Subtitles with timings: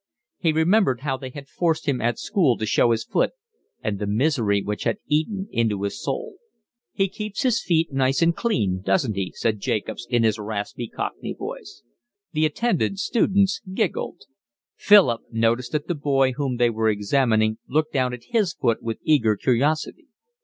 [0.39, 3.33] He remembered how they had forced him at school to show his foot,
[3.83, 6.37] and the misery which had eaten into his soul.
[6.91, 11.35] "He keeps his feet nice and clean, doesn't he?" said Jacobs, in his rasping, cockney
[11.37, 11.83] voice.
[12.31, 14.23] The attendant students giggled.
[14.75, 18.97] Philip noticed that the boy whom they were examining looked down at his foot with
[19.03, 20.07] eager curiosity.